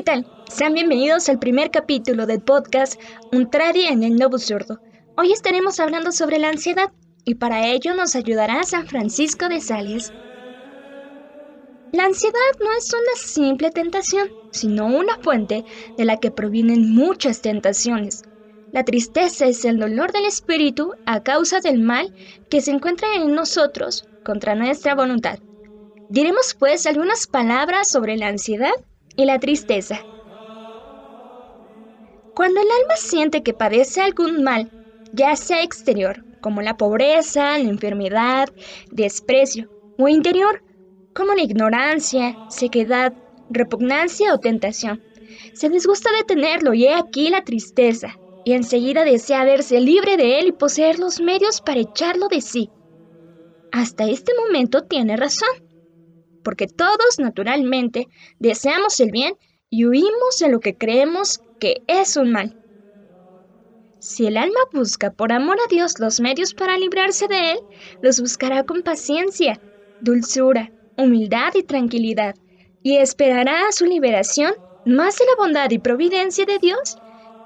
¿qué 0.00 0.04
tal? 0.04 0.26
Sean 0.48 0.72
bienvenidos 0.72 1.28
al 1.28 1.38
primer 1.38 1.70
capítulo 1.70 2.24
del 2.24 2.40
podcast 2.40 2.98
Un 3.32 3.50
tradi 3.50 3.84
en 3.84 4.02
el 4.02 4.16
Nuevo 4.16 4.38
Sordo. 4.38 4.80
Hoy 5.18 5.30
estaremos 5.30 5.78
hablando 5.78 6.10
sobre 6.10 6.38
la 6.38 6.48
ansiedad 6.48 6.90
y 7.26 7.34
para 7.34 7.66
ello 7.66 7.92
nos 7.94 8.16
ayudará 8.16 8.62
San 8.62 8.86
Francisco 8.86 9.50
de 9.50 9.60
Sales. 9.60 10.10
La 11.92 12.06
ansiedad 12.06 12.32
no 12.60 12.72
es 12.78 12.90
una 12.94 13.14
simple 13.16 13.70
tentación, 13.72 14.30
sino 14.52 14.86
una 14.86 15.18
fuente 15.18 15.66
de 15.98 16.04
la 16.06 16.16
que 16.16 16.30
provienen 16.30 16.94
muchas 16.94 17.42
tentaciones. 17.42 18.22
La 18.72 18.84
tristeza 18.84 19.48
es 19.48 19.66
el 19.66 19.78
dolor 19.78 20.12
del 20.12 20.24
espíritu 20.24 20.94
a 21.04 21.22
causa 21.22 21.60
del 21.60 21.78
mal 21.78 22.14
que 22.48 22.62
se 22.62 22.70
encuentra 22.70 23.16
en 23.16 23.34
nosotros 23.34 24.08
contra 24.24 24.54
nuestra 24.54 24.94
voluntad. 24.94 25.40
Diremos 26.08 26.56
pues 26.58 26.86
algunas 26.86 27.26
palabras 27.26 27.90
sobre 27.90 28.16
la 28.16 28.28
ansiedad 28.28 28.72
y 29.20 29.26
la 29.26 29.38
tristeza. 29.38 30.00
Cuando 32.34 32.58
el 32.60 32.68
alma 32.70 32.96
siente 32.96 33.42
que 33.42 33.52
padece 33.52 34.00
algún 34.00 34.42
mal, 34.42 34.72
ya 35.12 35.36
sea 35.36 35.62
exterior, 35.62 36.24
como 36.40 36.62
la 36.62 36.78
pobreza, 36.78 37.58
la 37.58 37.68
enfermedad, 37.68 38.48
desprecio, 38.90 39.68
o 39.98 40.08
interior, 40.08 40.62
como 41.14 41.34
la 41.34 41.42
ignorancia, 41.42 42.34
sequedad, 42.48 43.12
repugnancia 43.50 44.32
o 44.32 44.38
tentación, 44.38 45.02
se 45.52 45.68
disgusta 45.68 46.08
de 46.16 46.24
tenerlo 46.24 46.72
y 46.72 46.86
he 46.86 46.94
aquí 46.94 47.28
la 47.28 47.44
tristeza, 47.44 48.14
y 48.42 48.52
enseguida 48.54 49.04
desea 49.04 49.44
verse 49.44 49.80
libre 49.80 50.16
de 50.16 50.38
él 50.38 50.46
y 50.48 50.52
poseer 50.52 50.98
los 50.98 51.20
medios 51.20 51.60
para 51.60 51.80
echarlo 51.80 52.28
de 52.28 52.40
sí. 52.40 52.70
Hasta 53.70 54.08
este 54.08 54.32
momento 54.46 54.84
tiene 54.88 55.18
razón 55.18 55.50
porque 56.42 56.66
todos 56.66 57.18
naturalmente 57.18 58.06
deseamos 58.38 58.98
el 59.00 59.10
bien 59.10 59.34
y 59.68 59.86
huimos 59.86 60.38
de 60.40 60.48
lo 60.48 60.60
que 60.60 60.76
creemos 60.76 61.40
que 61.58 61.82
es 61.86 62.16
un 62.16 62.32
mal. 62.32 62.56
Si 63.98 64.26
el 64.26 64.38
alma 64.38 64.60
busca 64.72 65.12
por 65.12 65.32
amor 65.32 65.58
a 65.60 65.68
Dios 65.68 65.98
los 65.98 66.20
medios 66.20 66.54
para 66.54 66.78
librarse 66.78 67.28
de 67.28 67.52
él, 67.52 67.58
los 68.00 68.20
buscará 68.20 68.64
con 68.64 68.82
paciencia, 68.82 69.60
dulzura, 69.98 70.72
humildad 70.96 71.52
y 71.54 71.62
tranquilidad, 71.62 72.34
y 72.82 72.96
esperará 72.96 73.68
a 73.68 73.72
su 73.72 73.84
liberación 73.84 74.54
más 74.84 75.18
de 75.18 75.26
la 75.26 75.44
bondad 75.44 75.70
y 75.70 75.78
providencia 75.78 76.46
de 76.46 76.58
Dios 76.58 76.96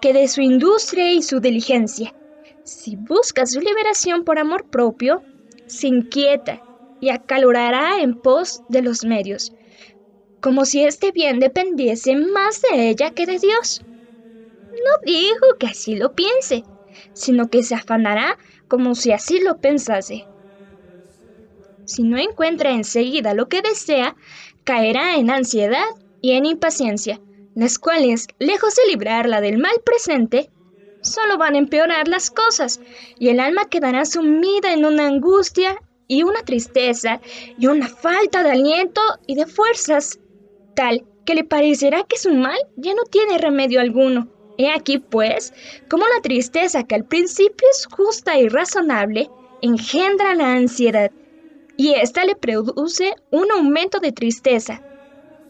que 0.00 0.12
de 0.12 0.28
su 0.28 0.42
industria 0.42 1.12
y 1.12 1.22
su 1.22 1.41
diligencia. 1.41 2.15
Si 2.62 2.97
busca 2.97 3.47
su 3.47 3.61
liberación 3.61 4.25
por 4.25 4.39
amor 4.39 4.69
propio, 4.70 5.25
se 5.67 5.89
inquieta 5.89 6.62
y 7.05 7.10
acalorará 7.10 8.00
en 8.00 8.19
pos 8.19 8.62
de 8.66 8.80
los 8.80 9.05
medios, 9.05 9.52
como 10.41 10.64
si 10.64 10.84
este 10.84 11.12
bien 11.12 11.38
dependiese 11.38 12.16
más 12.16 12.62
de 12.62 12.88
ella 12.88 13.10
que 13.10 13.27
de 13.27 13.38
Dios. 13.38 13.83
No 14.70 14.92
digo 15.05 15.58
que 15.58 15.66
así 15.66 15.97
lo 15.97 16.14
piense, 16.14 16.64
sino 17.12 17.50
que 17.50 17.62
se 17.62 17.75
afanará 17.75 18.38
como 18.69 18.94
si 18.94 19.12
así 19.12 19.38
lo 19.38 19.58
pensase. 19.58 20.25
Si 21.84 22.05
no 22.05 22.16
encuentra 22.16 22.70
enseguida 22.70 23.34
lo 23.34 23.48
que 23.50 23.60
desea, 23.60 24.16
caerá 24.64 25.16
en 25.16 25.28
ansiedad 25.28 25.84
y 26.22 26.32
en 26.32 26.47
impaciencia, 26.47 27.20
las 27.55 27.78
cuales, 27.78 28.28
lejos 28.38 28.77
de 28.77 28.86
librarla 28.88 29.42
del 29.42 29.58
mal 29.58 29.77
presente, 29.84 30.50
solo 31.02 31.36
van 31.36 31.55
a 31.55 31.58
empeorar 31.58 32.08
las 32.08 32.30
cosas, 32.30 32.80
y 33.19 33.28
el 33.28 33.41
alma 33.41 33.69
quedará 33.69 34.06
sumida 34.06 34.72
en 34.72 34.86
una 34.86 35.06
angustia 35.06 35.78
y 36.06 36.22
una 36.22 36.42
tristeza 36.42 37.20
y 37.56 37.66
una 37.66 37.88
falta 37.88 38.42
de 38.42 38.50
aliento 38.50 39.00
y 39.26 39.34
de 39.34 39.47
fuerzas, 39.47 40.19
tal 40.75 41.06
que 41.25 41.34
le 41.34 41.44
parecerá 41.44 42.04
que 42.04 42.19
su 42.19 42.32
mal 42.34 42.59
ya 42.76 42.94
no 42.94 43.03
tiene 43.10 43.38
remedio 43.38 43.81
alguno. 43.81 44.28
He 44.56 44.70
aquí, 44.70 44.98
pues, 44.98 45.53
como 45.88 46.04
la 46.06 46.20
tristeza 46.22 46.84
que 46.84 46.94
al 46.94 47.06
principio 47.06 47.66
es 47.72 47.87
justa 47.87 48.38
y 48.38 48.48
razonable, 48.48 49.31
engendra 49.60 50.34
la 50.34 50.53
ansiedad, 50.53 51.10
y 51.76 51.94
ésta 51.94 52.25
le 52.25 52.37
produce 52.37 53.14
un 53.31 53.50
aumento 53.50 53.98
de 53.98 54.12
tristeza, 54.12 54.84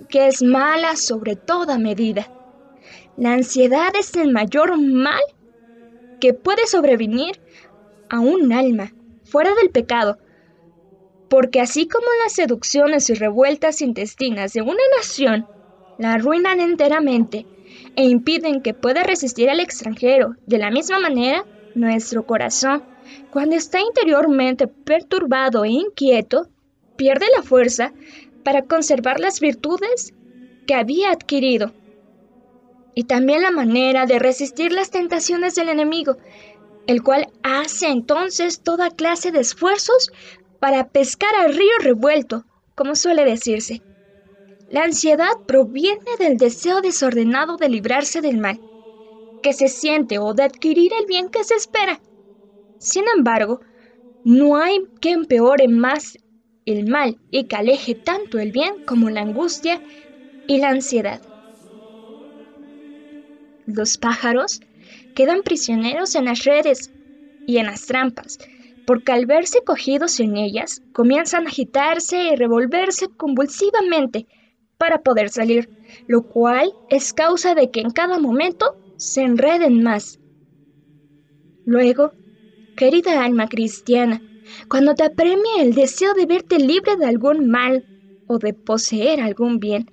que 0.09 0.28
es 0.28 0.43
mala 0.43 0.97
sobre 0.97 1.37
toda 1.37 1.76
medida. 1.76 2.32
La 3.16 3.34
ansiedad 3.34 3.93
es 3.98 4.14
el 4.14 4.32
mayor 4.32 4.81
mal 4.81 5.20
que 6.19 6.32
puede 6.32 6.66
sobrevenir 6.66 7.43
a 8.09 8.20
un 8.20 8.53
alma 8.53 8.93
fuera 9.25 9.54
del 9.54 9.70
pecado, 9.70 10.19
porque 11.34 11.61
así 11.61 11.89
como 11.89 12.06
las 12.22 12.34
seducciones 12.34 13.11
y 13.11 13.15
revueltas 13.15 13.83
intestinas 13.83 14.53
de 14.53 14.62
una 14.62 14.84
nación 14.97 15.49
la 15.99 16.12
arruinan 16.12 16.61
enteramente 16.61 17.45
e 17.97 18.05
impiden 18.05 18.62
que 18.62 18.72
pueda 18.72 19.03
resistir 19.03 19.50
al 19.50 19.59
extranjero, 19.59 20.37
de 20.47 20.59
la 20.59 20.71
misma 20.71 21.00
manera, 21.00 21.44
nuestro 21.75 22.25
corazón, 22.25 22.84
cuando 23.33 23.56
está 23.56 23.81
interiormente 23.81 24.69
perturbado 24.69 25.65
e 25.65 25.71
inquieto, 25.71 26.47
pierde 26.94 27.27
la 27.37 27.43
fuerza 27.43 27.93
para 28.44 28.62
conservar 28.62 29.19
las 29.19 29.41
virtudes 29.41 30.15
que 30.69 30.77
había 30.77 31.11
adquirido. 31.11 31.73
Y 32.94 33.05
también 33.05 33.43
la 33.43 33.50
manera 33.50 34.06
de 34.06 34.21
resistir 34.21 34.71
las 34.71 34.93
tentaciones 34.93 35.56
del 35.56 35.69
enemigo, 35.69 36.17
el 36.87 37.03
cual 37.03 37.27
hace 37.43 37.89
entonces 37.89 38.61
toda 38.61 38.91
clase 38.91 39.33
de 39.33 39.41
esfuerzos 39.41 40.12
para 40.59 40.88
pescar 40.88 41.34
al 41.37 41.54
río 41.54 41.78
revuelto, 41.81 42.44
como 42.75 42.94
suele 42.97 43.25
decirse. 43.25 43.82
La 44.66 44.84
ansiedad 44.84 45.32
proviene 45.47 46.00
del 46.19 46.37
deseo 46.37 46.81
desordenado 46.81 47.56
de 47.56 47.69
librarse 47.69 48.20
del 48.20 48.38
mal, 48.38 48.60
que 49.43 49.53
se 49.53 49.69
siente 49.69 50.19
o 50.19 50.34
de 50.34 50.44
adquirir 50.44 50.93
el 50.98 51.06
bien 51.06 51.28
que 51.28 51.44
se 51.44 51.54
espera. 51.54 52.03
Sin 52.78 53.04
embargo, 53.16 53.60
no 54.22 54.56
hay 54.56 54.78
que 55.00 55.10
empeore 55.10 55.69
más 55.69 56.19
el 56.64 56.87
mal 56.87 57.20
y 57.31 57.47
que 57.47 57.56
aleje 57.56 57.94
tanto 57.94 58.38
el 58.38 58.53
bien 58.53 58.75
como 58.87 59.10
la 59.10 59.22
angustia 59.22 59.82
y 60.47 60.59
la 60.59 60.70
ansiedad. 60.70 61.22
Los 63.66 63.98
pájaros 63.98 64.60
quedan 65.14 65.43
prisioneros 65.43 66.14
en 66.14 66.25
las 66.26 66.44
redes 66.44 66.93
y 67.47 67.59
en 67.59 67.66
las 67.66 67.87
trampas, 67.87 68.38
porque 68.87 69.12
al 69.12 69.27
verse 69.27 69.61
cogidos 69.65 70.21
en 70.21 70.37
ellas, 70.37 70.83
comienzan 70.93 71.47
a 71.47 71.49
agitarse 71.49 72.25
y 72.25 72.37
revolverse 72.37 73.09
convulsivamente 73.09 74.27
para 74.78 75.03
poder 75.03 75.31
salir, 75.31 75.69
lo 76.06 76.22
cual 76.22 76.72
es 76.91 77.12
causa 77.12 77.55
de 77.55 77.71
que 77.71 77.81
en 77.81 77.91
cada 77.91 78.19
momento 78.19 78.77
se 78.97 79.23
enreden 79.23 79.83
más. 79.83 80.19
Luego, 81.65 82.12
querida 82.77 83.25
alma 83.25 83.49
cristiana, 83.49 84.21
cuando 84.69 84.94
te 84.94 85.05
apremie 85.05 85.61
el 85.61 85.75
deseo 85.75 86.12
de 86.15 86.27
verte 86.27 86.59
libre 86.59 86.97
de 86.97 87.06
algún 87.06 87.49
mal 87.49 87.87
o 88.27 88.39
de 88.39 88.53
poseer 88.53 89.21
algún 89.21 89.59
bien, 89.59 89.91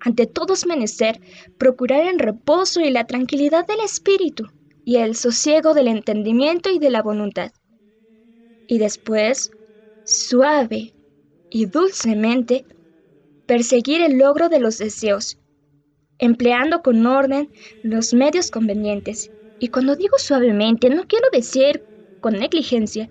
ante 0.00 0.26
todos 0.26 0.66
menester 0.66 1.20
procurar 1.58 2.06
el 2.06 2.18
reposo 2.18 2.80
y 2.80 2.90
la 2.90 3.06
tranquilidad 3.06 3.66
del 3.66 3.80
espíritu 3.80 4.48
y 4.84 4.96
el 4.96 5.16
sosiego 5.16 5.72
del 5.72 5.88
entendimiento 5.88 6.70
y 6.70 6.78
de 6.78 6.90
la 6.90 7.02
voluntad 7.02 7.52
y 8.66 8.78
después, 8.78 9.50
suave 10.04 10.94
y 11.50 11.66
dulcemente, 11.66 12.66
perseguir 13.46 14.02
el 14.02 14.18
logro 14.18 14.48
de 14.48 14.60
los 14.60 14.78
deseos, 14.78 15.38
empleando 16.18 16.82
con 16.82 17.06
orden 17.06 17.50
los 17.82 18.14
medios 18.14 18.50
convenientes. 18.50 19.30
Y 19.58 19.68
cuando 19.68 19.96
digo 19.96 20.18
suavemente, 20.18 20.90
no 20.90 21.06
quiero 21.06 21.28
decir 21.32 21.84
con 22.20 22.34
negligencia, 22.34 23.10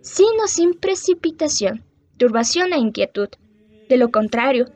sino 0.00 0.46
sin 0.46 0.74
precipitación, 0.74 1.84
turbación 2.16 2.72
e 2.72 2.78
inquietud. 2.78 3.28
De 3.88 3.96
lo 3.96 4.10
contrario, 4.10 4.66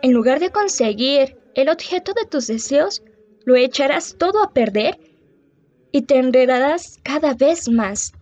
en 0.00 0.12
lugar 0.12 0.40
de 0.40 0.50
conseguir 0.50 1.36
el 1.54 1.68
objeto 1.68 2.12
de 2.14 2.26
tus 2.26 2.46
deseos, 2.46 3.02
lo 3.44 3.56
echarás 3.56 4.16
todo 4.16 4.42
a 4.42 4.52
perder 4.52 4.98
y 5.90 6.02
te 6.02 6.18
enredarás 6.18 6.98
cada 7.02 7.34
vez 7.34 7.68
más. 7.68 8.12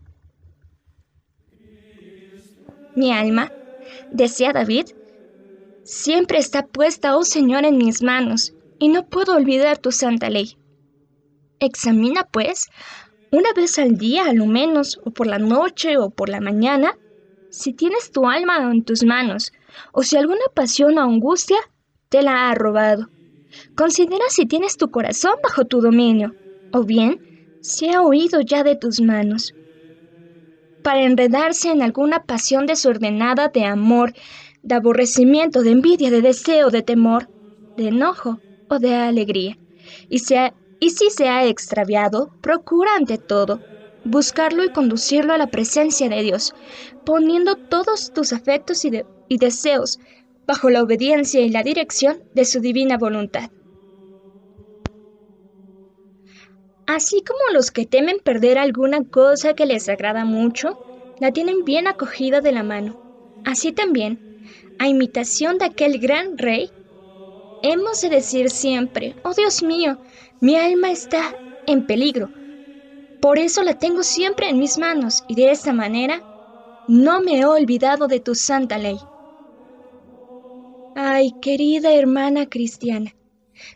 Mi 3.01 3.15
alma, 3.15 3.55
decía 4.11 4.53
David, 4.53 4.85
siempre 5.83 6.37
está 6.37 6.67
puesta, 6.67 7.17
oh 7.17 7.25
Señor, 7.25 7.65
en 7.65 7.79
mis 7.79 8.03
manos, 8.03 8.53
y 8.79 8.89
no 8.89 9.09
puedo 9.09 9.35
olvidar 9.35 9.79
tu 9.79 9.91
santa 9.91 10.29
ley. 10.29 10.59
Examina, 11.61 12.25
pues, 12.31 12.67
una 13.31 13.55
vez 13.57 13.79
al 13.79 13.97
día, 13.97 14.25
a 14.27 14.35
lo 14.35 14.45
menos, 14.45 15.01
o 15.03 15.13
por 15.13 15.27
la 15.27 15.39
noche 15.39 15.97
o 15.97 16.11
por 16.11 16.29
la 16.29 16.43
mañana, 16.43 16.93
si 17.49 17.73
tienes 17.73 18.11
tu 18.11 18.27
alma 18.27 18.71
en 18.71 18.85
tus 18.85 19.03
manos, 19.03 19.51
o 19.95 20.03
si 20.03 20.19
alguna 20.19 20.45
pasión 20.55 20.99
o 20.99 21.01
angustia 21.01 21.57
te 22.11 22.23
la 22.23 22.51
ha 22.51 22.55
robado. 22.55 23.09
Considera 23.75 24.27
si 24.29 24.45
tienes 24.45 24.77
tu 24.77 24.91
corazón 24.91 25.37
bajo 25.43 25.65
tu 25.65 25.81
dominio, 25.81 26.37
o 26.71 26.85
bien 26.85 27.23
si 27.63 27.89
ha 27.89 28.03
huido 28.03 28.43
ya 28.43 28.63
de 28.63 28.77
tus 28.77 29.01
manos 29.01 29.55
para 30.83 31.03
enredarse 31.03 31.71
en 31.71 31.83
alguna 31.83 32.25
pasión 32.25 32.67
desordenada 32.67 33.49
de 33.49 33.65
amor, 33.65 34.13
de 34.63 34.75
aborrecimiento, 34.75 35.63
de 35.63 35.71
envidia, 35.73 36.11
de 36.11 36.23
deseo, 36.23 36.71
de 36.71 36.83
temor, 36.83 37.29
de 37.77 37.89
enojo 37.89 38.41
o 38.69 38.79
de 38.79 38.95
alegría. 38.95 39.59
Y, 40.09 40.19
si 40.19 41.11
se 41.11 41.29
ha 41.29 41.45
extraviado, 41.47 42.33
procura 42.41 42.95
ante 42.97 43.19
todo 43.19 43.61
buscarlo 44.03 44.65
y 44.65 44.71
conducirlo 44.71 45.35
a 45.35 45.39
la 45.39 45.49
presencia 45.49 46.09
de 46.09 46.23
Dios, 46.23 46.53
poniendo 47.05 47.57
todos 47.57 48.13
tus 48.13 48.33
afectos 48.33 48.85
y 48.85 49.37
deseos 49.39 49.99
bajo 50.47 50.71
la 50.71 50.83
obediencia 50.83 51.41
y 51.41 51.51
la 51.51 51.63
dirección 51.63 52.23
de 52.33 52.45
su 52.45 52.61
divina 52.61 52.97
voluntad. 52.97 53.51
Así 56.93 57.23
como 57.23 57.39
los 57.53 57.71
que 57.71 57.87
temen 57.87 58.19
perder 58.19 58.59
alguna 58.59 59.05
cosa 59.05 59.55
que 59.55 59.65
les 59.65 59.89
agrada 59.89 60.25
mucho, 60.25 60.77
la 61.21 61.31
tienen 61.31 61.63
bien 61.65 61.87
acogida 61.87 62.41
de 62.41 62.51
la 62.51 62.65
mano. 62.65 62.99
Así 63.45 63.71
también, 63.71 64.21
a 64.77 64.89
imitación 64.89 65.57
de 65.59 65.67
aquel 65.67 66.01
gran 66.01 66.37
rey, 66.37 66.73
hemos 67.63 68.01
de 68.01 68.09
decir 68.09 68.51
siempre, 68.51 69.15
oh 69.23 69.35
Dios 69.35 69.63
mío, 69.63 70.01
mi 70.41 70.57
alma 70.57 70.91
está 70.91 71.41
en 71.65 71.87
peligro. 71.87 72.33
Por 73.21 73.39
eso 73.39 73.63
la 73.63 73.75
tengo 73.79 74.03
siempre 74.03 74.49
en 74.49 74.59
mis 74.59 74.77
manos 74.77 75.23
y 75.29 75.37
de 75.37 75.53
esta 75.53 75.73
manera 75.73 76.25
no 76.89 77.21
me 77.21 77.39
he 77.39 77.45
olvidado 77.45 78.09
de 78.09 78.19
tu 78.19 78.35
santa 78.35 78.79
ley. 78.79 78.99
Ay, 80.97 81.37
querida 81.41 81.95
hermana 81.95 82.47
cristiana, 82.47 83.15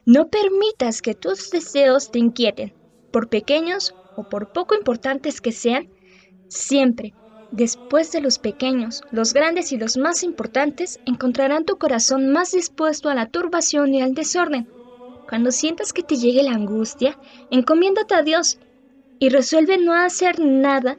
no 0.05 0.31
permitas 0.31 1.00
que 1.00 1.14
tus 1.14 1.50
deseos 1.50 2.11
te 2.11 2.19
inquieten 2.19 2.75
por 3.14 3.28
pequeños 3.28 3.94
o 4.16 4.25
por 4.25 4.50
poco 4.50 4.75
importantes 4.75 5.40
que 5.40 5.52
sean, 5.52 5.88
siempre, 6.49 7.14
después 7.49 8.11
de 8.11 8.20
los 8.20 8.40
pequeños, 8.40 9.02
los 9.12 9.32
grandes 9.32 9.70
y 9.70 9.76
los 9.76 9.96
más 9.96 10.25
importantes, 10.25 10.99
encontrarán 11.05 11.64
tu 11.64 11.78
corazón 11.78 12.32
más 12.32 12.50
dispuesto 12.50 13.08
a 13.08 13.14
la 13.14 13.28
turbación 13.28 13.94
y 13.94 14.02
al 14.02 14.14
desorden. 14.14 14.66
Cuando 15.28 15.52
sientas 15.52 15.93
que 15.93 16.02
te 16.02 16.16
llegue 16.16 16.43
la 16.43 16.55
angustia, 16.55 17.16
encomiéndate 17.50 18.16
a 18.16 18.22
Dios 18.22 18.58
y 19.20 19.28
resuelve 19.28 19.78
no 19.78 19.93
hacer 19.94 20.40
nada 20.40 20.99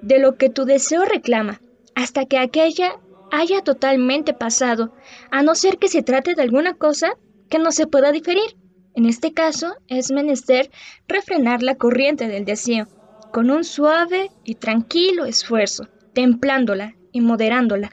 de 0.00 0.20
lo 0.20 0.36
que 0.36 0.48
tu 0.48 0.64
deseo 0.64 1.04
reclama, 1.04 1.60
hasta 1.94 2.24
que 2.24 2.38
aquella 2.38 2.94
haya 3.28 3.60
totalmente 3.60 4.32
pasado, 4.32 4.94
a 5.30 5.42
no 5.42 5.54
ser 5.54 5.76
que 5.76 5.88
se 5.88 6.02
trate 6.02 6.34
de 6.34 6.40
alguna 6.40 6.72
cosa 6.72 7.12
que 7.50 7.58
no 7.58 7.70
se 7.70 7.86
pueda 7.86 8.12
diferir. 8.12 8.56
En 8.94 9.06
este 9.06 9.32
caso, 9.32 9.74
es 9.88 10.12
menester 10.12 10.70
refrenar 11.08 11.62
la 11.62 11.74
corriente 11.74 12.28
del 12.28 12.44
deseo, 12.44 12.86
con 13.32 13.50
un 13.50 13.64
suave 13.64 14.30
y 14.44 14.54
tranquilo 14.54 15.24
esfuerzo, 15.24 15.88
templándola 16.12 16.94
y 17.10 17.20
moderándola, 17.20 17.90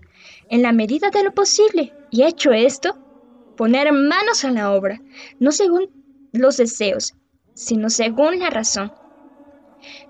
en 0.49 0.61
la 0.61 0.73
medida 0.73 1.09
de 1.09 1.23
lo 1.23 1.31
posible, 1.33 1.93
y 2.11 2.23
hecho 2.23 2.51
esto, 2.51 2.97
poner 3.57 3.91
manos 3.91 4.45
a 4.45 4.51
la 4.51 4.71
obra, 4.71 5.01
no 5.39 5.51
según 5.51 5.89
los 6.33 6.57
deseos, 6.57 7.15
sino 7.55 7.89
según 7.89 8.37
la 8.37 8.51
razón. 8.51 8.93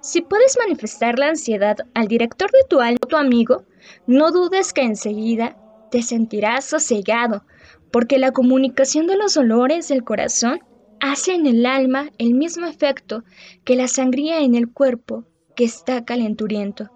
Si 0.01 0.21
puedes 0.21 0.57
manifestar 0.57 1.17
la 1.17 1.29
ansiedad 1.29 1.77
al 1.93 2.09
director 2.09 2.51
de 2.51 2.67
tu 2.69 2.81
alma 2.81 2.99
o 3.01 3.07
tu 3.07 3.15
amigo, 3.15 3.63
no 4.07 4.31
dudes 4.31 4.73
que 4.73 4.81
enseguida 4.81 5.55
te 5.89 6.01
sentirás 6.01 6.65
sosegado, 6.65 7.45
porque 7.91 8.17
la 8.17 8.31
comunicación 8.31 9.07
de 9.07 9.15
los 9.15 9.35
dolores 9.35 9.87
del 9.87 10.03
corazón 10.03 10.59
hace 11.01 11.33
en 11.33 11.47
el 11.47 11.65
alma 11.65 12.09
el 12.17 12.33
mismo 12.35 12.65
efecto 12.67 13.25
que 13.65 13.75
la 13.75 13.89
sangría 13.89 14.39
en 14.39 14.55
el 14.55 14.71
cuerpo 14.71 15.25
que 15.55 15.65
está 15.65 16.05
calenturiento. 16.05 16.91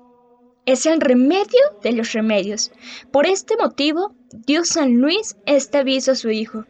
Es 0.66 0.86
el 0.86 1.02
remedio 1.02 1.62
de 1.84 1.94
los 1.94 2.14
remedios. 2.14 2.72
Por 3.12 3.28
este 3.28 3.58
motivo, 3.58 4.16
Dios 4.32 4.70
San 4.70 4.96
Luis 4.96 5.36
este 5.46 5.80
aviso 5.80 6.12
a 6.12 6.16
su 6.16 6.30
hijo. 6.32 6.66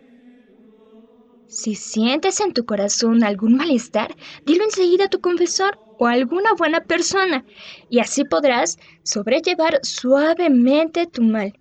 Si 1.48 1.76
sientes 1.76 2.40
en 2.40 2.54
tu 2.54 2.66
corazón 2.66 3.24
algún 3.24 3.56
malestar, 3.58 4.16
dilo 4.46 4.64
enseguida 4.64 5.06
a 5.06 5.10
tu 5.10 5.22
confesor 5.22 5.80
o 5.98 6.08
a 6.08 6.14
alguna 6.14 6.54
buena 6.58 6.82
persona, 6.86 7.46
y 7.90 8.00
así 8.00 8.26
podrás 8.26 8.78
sobrellevar 9.04 9.80
suavemente 9.84 11.08
tu 11.08 11.24
mal, 11.24 11.60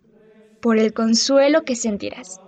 por 0.60 0.78
el 0.78 0.92
consuelo 0.92 1.64
que 1.64 1.76
sentirás. 1.76 2.43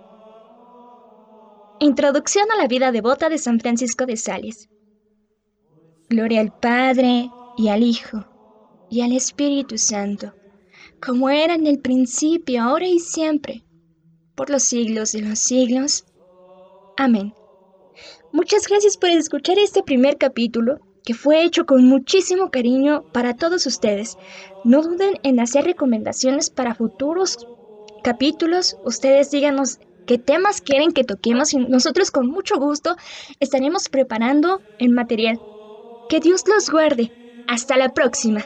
Introducción 1.79 2.51
a 2.51 2.59
la 2.59 2.67
vida 2.67 2.91
devota 2.91 3.29
de 3.29 3.37
San 3.37 3.59
Francisco 3.59 4.07
de 4.07 4.17
Sales. 4.17 4.67
Gloria 6.09 6.41
al 6.41 6.51
Padre 6.57 7.29
y 7.55 7.67
al 7.67 7.83
Hijo 7.83 8.25
y 8.89 9.01
al 9.01 9.11
Espíritu 9.11 9.77
Santo, 9.77 10.33
como 10.99 11.29
era 11.29 11.53
en 11.53 11.67
el 11.67 11.79
principio, 11.79 12.63
ahora 12.63 12.87
y 12.87 12.97
siempre, 12.97 13.63
por 14.33 14.49
los 14.49 14.63
siglos 14.63 15.11
de 15.11 15.21
los 15.21 15.37
siglos. 15.37 16.05
Amén. 16.97 17.35
Muchas 18.31 18.67
gracias 18.67 18.97
por 18.97 19.11
escuchar 19.11 19.59
este 19.59 19.83
primer 19.83 20.17
capítulo 20.17 20.79
que 21.05 21.13
fue 21.13 21.43
hecho 21.43 21.67
con 21.67 21.85
muchísimo 21.85 22.49
cariño 22.49 23.03
para 23.13 23.35
todos 23.35 23.67
ustedes. 23.67 24.17
No 24.63 24.81
duden 24.81 25.19
en 25.21 25.39
hacer 25.39 25.65
recomendaciones 25.65 26.49
para 26.49 26.73
futuros 26.73 27.37
capítulos. 28.03 28.77
Ustedes 28.83 29.29
díganos 29.29 29.79
qué 30.07 30.17
temas 30.17 30.61
quieren 30.61 30.91
que 30.91 31.03
toquemos 31.03 31.53
y 31.53 31.57
nosotros 31.57 32.09
con 32.09 32.27
mucho 32.27 32.57
gusto 32.57 32.95
estaremos 33.39 33.89
preparando 33.89 34.61
el 34.79 34.89
material. 34.89 35.39
Que 36.09 36.19
Dios 36.19 36.43
los 36.47 36.71
guarde. 36.71 37.11
Hasta 37.47 37.77
la 37.77 37.93
próxima. 37.93 38.45